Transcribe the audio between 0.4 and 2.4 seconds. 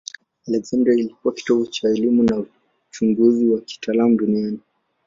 Aleksandria ilikuwa kitovu cha elimu